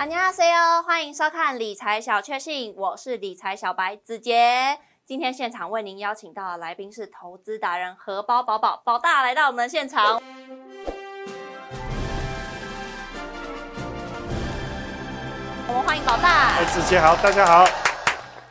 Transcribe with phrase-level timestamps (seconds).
[0.00, 4.78] 안녕하세요，欢迎收看理财小确幸，我是理财小白子杰。
[5.04, 10.20] 今天现场为您邀请到的来宾是投资达人荷包宝宝宝大来到我们的现场。
[15.68, 16.56] 我们欢迎宝大。
[16.58, 17.64] 哎，子杰好，大家好。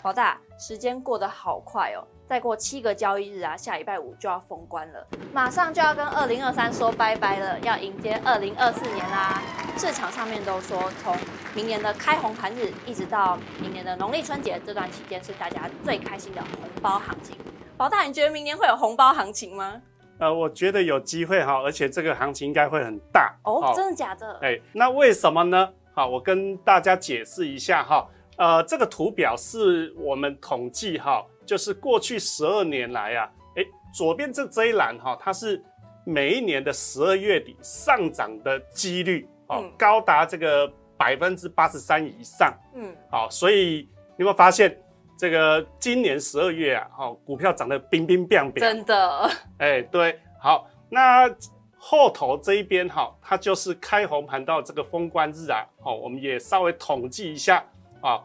[0.01, 9.42] 宝大，时间过得好快哦， 再过七个交易日啊，下礼拜五就要封关了，马上就要跟二零二三说拜拜了，要迎接二零二四年啦。
[9.76, 11.16] 市场上面都说，从
[11.56, 17.36] 明年的开红盘日一直到明年的农历春节这段期间，是大家最开心的红包行情。
[17.76, 19.82] 宝大，你觉得明年会有红包行情吗？
[20.20, 23.72] 呃，我觉得有机会哈，而且这个行情应该会很大哦。
[23.74, 24.38] 真的假的？
[24.40, 25.68] 哎，那为什么呢？
[25.92, 28.06] 好，我跟大家解释一下哈。
[28.36, 35.60] 呃，这个图表是我们统计哈，就是过去十二年来啊，哎，左边这这一栏哈，它是
[36.04, 42.56] 每一年的十二月底上涨的几率哦，高达这个百分之八十三以上。
[42.76, 44.80] 嗯，好，所以你有没有发现
[45.18, 49.28] 这个今年十二月啊，哈，股票涨得冰冰冰冰，真的。
[49.58, 51.28] 哎，对，好，那
[51.76, 57.64] 后头这一边哈，它就是开红盘到这个封关日啊，好，我们也稍微统计一下
[58.02, 58.22] 啊。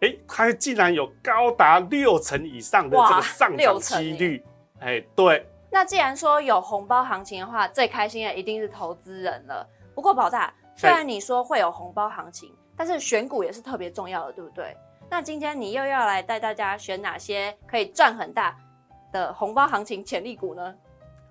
[0.00, 4.44] 哎，它竟然有高达六成以上的这个上涨几率，
[4.80, 5.46] 哎，对。
[5.70, 9.66] 那既然说有红包行情的话，最开心的一定是投资人了。
[9.94, 14.76] 不过宝大，虽然你说会有红包行情，但是选股也是特别重要的，对不对？
[15.08, 18.56] 那今天你又要来带大家选哪些可以赚很大
[19.12, 20.74] 的红包行情潜力股呢？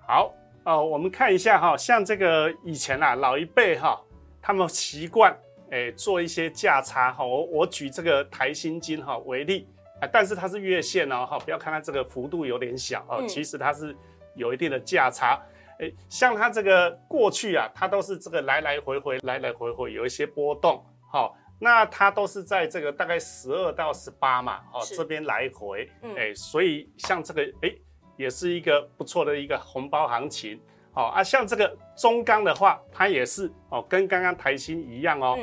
[0.08, 0.32] 好，
[0.64, 4.00] 呃，我们看一下哈，像这个以前啊，老一辈哈，
[4.42, 5.36] 他们习惯。
[5.76, 9.68] 哎，做一些价差哈，我我举这个台新金哈为例
[10.00, 13.94] 啊，但是它是月线哦哈，不要看它这个幅度有点小哦，其实它是
[14.36, 15.38] 有一定的价差。
[15.80, 20.82] 哎，像它这个过去啊，它都是这个来来回回，来来回回有一些波动
[21.12, 27.76] 哈，那它都是在这个大概十二到十八嘛，哦这边来回，哎，所以像这个哎，
[28.16, 30.58] 也是一个不错的一个红包行情。
[30.96, 35.38] 哦啊，像这个中钢的话，它也是哦，跟刚刚台新一样哦，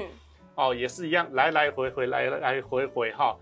[0.55, 3.37] 哦也是一样，来来回回，来来回回哈。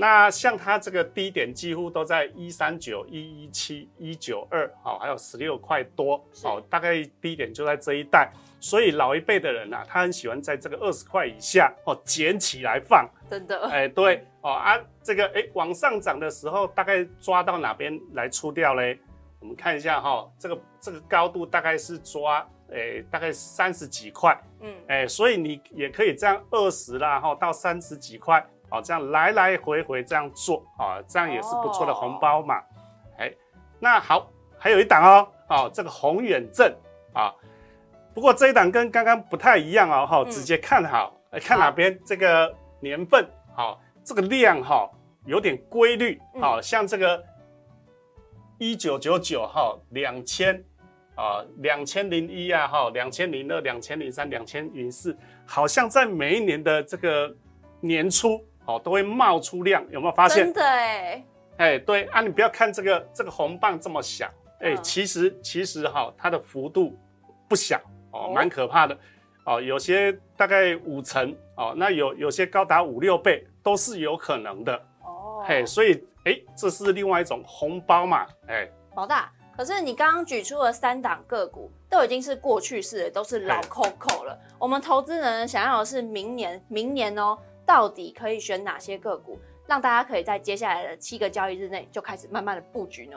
[0.00, 8.30] 那像它这个低点几乎都在一三九、一一七、一九二，好，还有十六块多，哦，大概低点就在这一带。
[8.60, 18.98] 所以老一辈的人呐，他很喜欢在这个二十块以下哦捡起来放，真的，哎对 哦啊，这个哎往上涨的时候，大概抓到哪边来出掉嘞？
[19.40, 32.60] 我们看一下哈，这个这个高度大概是抓诶，大概三十几块，嗯，诶，所以你也可以这样二十啦哈，到三十几块，哦，这样来来回回这样做，啊，这样也是不错的红包嘛，
[33.16, 33.32] 哎，
[33.78, 34.28] 那好，
[34.58, 36.74] 还有一档哦，哦，这个宏远证
[37.12, 37.32] 啊，
[38.12, 43.24] 不过这一档跟刚刚不太一样哦，哈，直接看好，看哪边这个年份，
[43.54, 44.90] 好，这个量哈
[45.24, 47.24] 有点规律，好像这个。
[48.58, 50.62] 一九九九号两千
[51.14, 57.32] 啊，两千零一啊，哈，两千零二、两千零三、两千零四，好像在每一年的这个
[57.80, 60.44] 年初，哦，都会冒出量，有没有发现？
[60.44, 61.24] 真的哎，
[61.58, 64.28] 哎，对啊，你不要看这个这个红棒这么小，
[64.60, 66.98] 哎，其实其实哈，它的幅度
[67.48, 67.80] 不小
[68.10, 68.98] 哦，蛮可怕的
[69.44, 74.74] 哦，有些大概五成哦，那有有些高达五六倍都是有可能的
[75.04, 76.04] 哦，嘿，所以。
[76.28, 78.26] 哎，这是另外一种红包嘛？
[78.48, 84.38] 哎，老大，可是你刚刚举出了三档个股都已经是过去式，都是老 COCO 了。
[84.58, 93.16] 我们投资人想要的是明年，明年哦，到底可以选哪些个股，让大家可以在接下来的七个交易日内就开始慢慢的布局呢？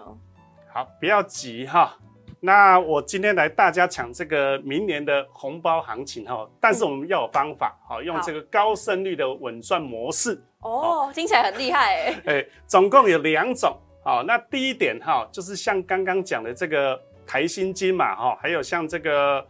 [0.74, 1.98] 好，不要急哈。
[2.40, 10.42] 那我今天来大家抢这个明年的红包行情哈，但是我们要有方法，好用这个高胜率的稳赚模式。
[10.62, 12.22] 哦，听起来很厉害哎！
[12.26, 19.44] 哎，总共有两种，好，那第一点哈，就是像刚刚讲的这个台新金嘛，哈，还有像这个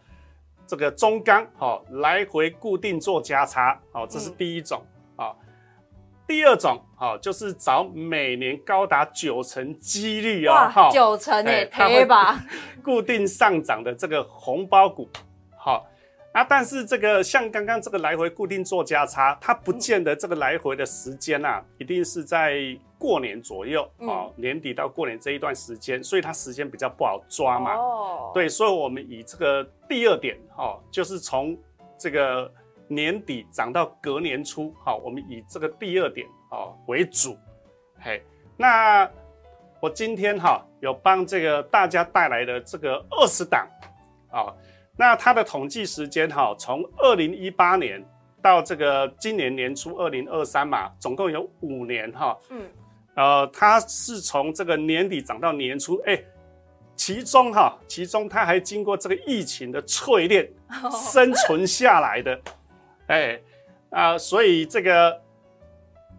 [0.66, 4.82] 这个中钢，哈，来回固定做加差，好，这是第一种，
[5.16, 5.34] 啊，
[6.26, 12.42] 第二种，好，就是找每年高达九成几率哦，哈，九成哎，贴吧，
[12.82, 15.06] 固定上涨的这个红包股，
[15.58, 15.86] 好。
[16.32, 22.58] 啊，但是这个像刚刚这个来回固定做价差，它不见得这个来回的时间呐，一定是在
[22.98, 27.74] 过年左右哦，年底到过年这一段时间，所以它时间比较不好抓嘛。
[27.74, 31.54] 哦，对，所以我们以这个第二点哈，就是从
[31.98, 32.50] 这个
[32.88, 37.36] 年底涨到隔年初，好，我们以这个第二点哦为主。
[38.00, 38.22] 嘿，
[38.56, 39.06] 那
[39.80, 43.68] 我今天哈有帮这个大家带来的这个二十档
[44.30, 44.48] 啊。
[44.96, 48.04] 那它的统计时间哈，从二零一八年
[48.42, 52.36] 到这个今年年初二零二三嘛，总共有五年哈。
[52.50, 52.68] 嗯，
[53.14, 56.22] 呃，它是从这个年底涨到年初，哎，
[56.94, 60.48] 其中哈，其中它还经过这个疫情的淬炼，
[60.92, 62.40] 生存下来的，
[63.08, 63.40] 哎
[63.90, 65.20] 啊，所以这个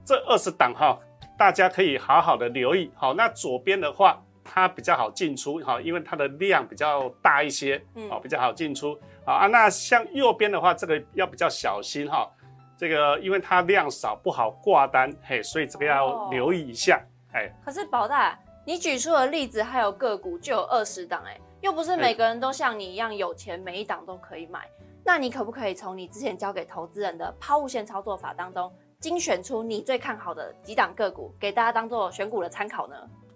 [0.04, 1.00] 这二十档哈，
[1.38, 2.92] 大家可以好好的留意。
[2.96, 8.98] 好，那左边的话，它比较好进出哈，因为它的量比较大一些，哦，比较好进出。
[9.26, 12.30] 啊，那像右边的话，这个要比较小心哈，
[12.78, 17.02] 这个因为它量少，不好挂单，嘿，所以这个要留意一下，
[17.32, 17.50] 哎。
[17.64, 24.68] 可是宝大，你举出的例子还有个股就有二十档，哎，又不是每个人都像你一样有钱，每一档都可以买。
[25.06, 32.96] 那你可不可以从你之前教给投资人的抛物线操作法当中，精选出你最看好的几档个股，给大家当做选股的参考呢？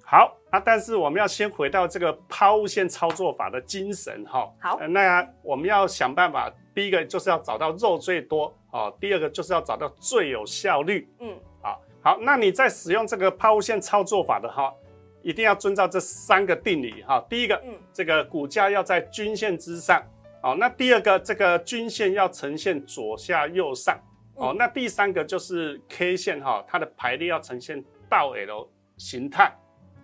[0.10, 4.50] 好啊，但是我们要先回到这个抛物线操作法的精神哈。
[4.58, 11.10] 好，那我们要想办法，第一个就是要找到肉最多哦，第二个就是要找到最有效率。
[11.20, 14.74] 嗯，好，好，那你在使用这个抛物线操作法的哈，
[15.22, 17.20] 一定要遵照这三个定理哈。
[17.30, 20.02] 第一个，嗯，这个股价要在均线之上。
[20.42, 24.00] 哦，那第二个，这个均线要呈现左下右上。
[24.36, 29.52] 哦，那第三个就是 K 线哈，它的排列要呈现倒 L 形态。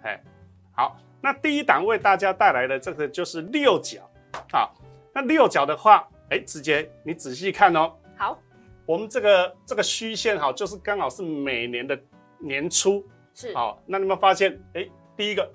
[0.04, 0.22] 哎，
[0.76, 4.02] 好，那第一档为大家带来的这个就是六角，
[4.52, 4.76] 好，
[5.14, 7.94] 那六角的话，哎，直接你仔细看哦。
[8.18, 8.38] 好，
[8.86, 11.98] 我们这个这个虚线哈，就是刚好是每年的
[12.38, 13.04] 年初，
[13.34, 14.86] 是，好，那你们发现，哎，
[15.16, 15.50] 第一个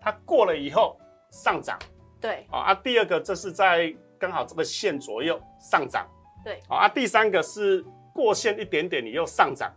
[0.00, 0.98] 它过了以后
[1.30, 1.78] 上涨，
[2.20, 6.06] 对，好啊，第二个这是在刚好这个线左右上涨，
[6.44, 9.72] 对，好啊，第三个是过线一点点你又上涨，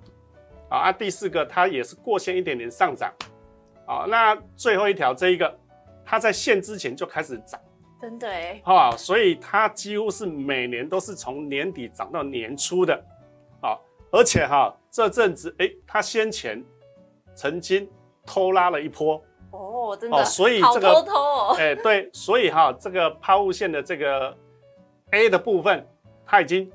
[0.69, 3.09] 好啊，第四个它也是过线一点点上涨。
[3.87, 5.57] 好，那最后一条这一个，
[6.05, 7.57] 它在限之前就开始涨，
[8.01, 13.01] 真的哎，好，所以它几乎是每年都是从年底涨到年初的，
[13.61, 13.81] 好，
[14.11, 16.61] 而且哈这阵子哎，它先前
[17.33, 17.89] 曾经
[18.25, 24.37] 偷拉了一波，哦，真的，所以这个偷偷哦，哎对，所以哈这个抛物线的这个
[25.11, 25.87] A 的部分
[26.25, 26.69] 它已经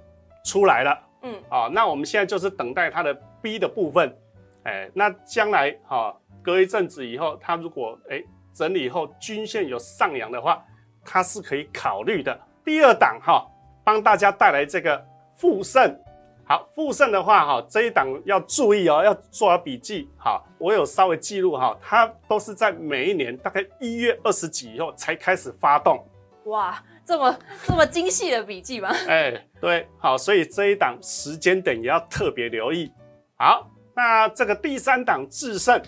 [0.47, 3.13] 出来了，嗯，啊，那我们现在就是等待它的
[3.43, 4.17] B 的部分，
[4.63, 6.17] 哎，那将来哈。
[6.43, 8.23] 隔一阵子以后，它如果哎
[8.53, 10.63] 整理以后均线有上扬的话，
[11.05, 12.39] 它是可以考虑的。
[12.65, 13.47] 第二档哈，
[13.85, 15.03] 帮大家带来这个
[15.37, 15.99] 富盛。
[16.45, 20.11] 好，富盛的话哈，这一档要注意哦，要做好笔记。
[20.19, 26.05] 好，我有稍微记录哈，它都是在每一年大概一月二十几以后才开始发动。
[26.47, 28.91] 哇，这么这么精细的笔记吗？
[29.09, 32.93] 哎，对，好，所以这一档时间点也要特别留意。
[33.37, 35.81] 好，那这个第三档智胜。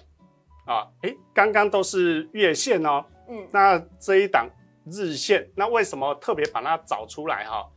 [0.64, 4.48] 啊，哎，刚刚都是月线哦，嗯，那这一档
[4.86, 7.68] 日线，那为什么特别把它找出来哈？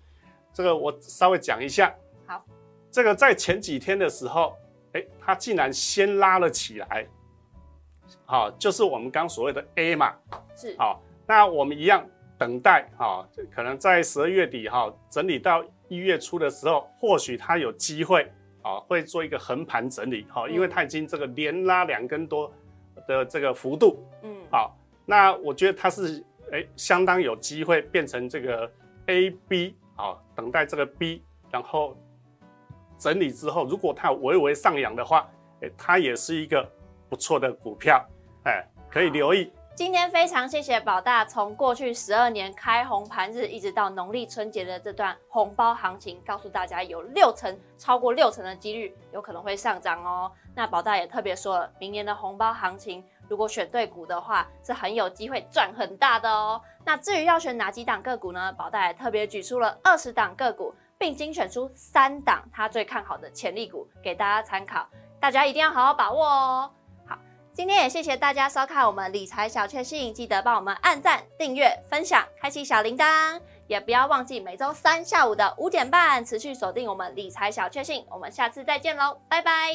[0.54, 1.94] 这个我稍微讲一下。
[2.26, 2.46] 好，
[2.90, 4.56] 这个在前几天的时候，
[4.94, 7.06] 哎，它竟然先拉了起来，
[8.26, 10.16] 好，就是我们刚所谓的 A 嘛，
[10.56, 12.08] 是，好，那我们一样
[12.38, 18.32] 等待，哈，可能在十二月底哈，整理到一月初的时候，或许它有机会，
[18.62, 22.50] 啊，会做一个横盘整理，哈，因为它已经这个连拉两根多。
[23.08, 28.72] 的这个幅度，嗯，好，那我觉得它是哎相当有机会变成这个
[29.08, 31.98] A B，好，等待这个 B，然后
[32.98, 35.30] 整理之后，如果它微微上扬的话，
[35.62, 36.68] 哎，它也是一个
[37.10, 38.04] 不错的股票，
[38.46, 39.52] 哎，可以留意。
[39.78, 50.32] 今天非常谢谢宝大，从过去十二年开红盘日，一直到农历春节的这段红包行情，告诉大家有六成，超过六成的几率有可能会上涨哦。
[50.56, 56.60] 那宝大也特别说了，明年的红包行情，如果选对股的话，是很有机会赚很大的哦。
[56.84, 58.52] 那至于要选哪几档个股呢？
[58.54, 64.88] 宝大也特别举出了二十档个股，并精选出三档他最看好的潜力股给大家参考，
[65.20, 66.72] 大家一定要好好把握哦。
[67.58, 78.06] 今天也谢谢大家收看我们理财小确幸，记得帮我们按赞、订阅、分享、开启小铃铛，也不要忘记每周三下午的五点半持续锁定我们理财小确幸。
[78.12, 79.72] 我们下次再见喽，拜拜。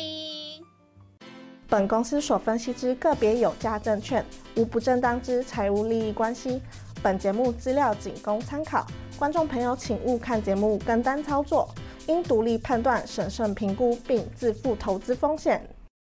[1.68, 4.24] 本公司所分析之个别有价证券，
[4.54, 6.62] 无不正当之财务利益关系。
[7.02, 8.86] 本节目资料仅供参考，
[9.18, 11.68] 观众朋友请勿看节目跟单操作，
[12.06, 15.68] 应独立判断、审慎评估并自负投资风险。